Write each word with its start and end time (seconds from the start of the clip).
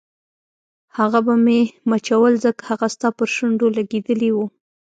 هغه 0.97 1.19
به 1.25 1.35
مې 1.45 1.59
مچول 1.89 2.33
ځکه 2.45 2.61
هغه 2.69 2.87
ستا 2.95 3.07
پر 3.17 3.27
شونډو 3.35 3.67
لګېدلي 3.77 4.29
وو. 4.33 4.45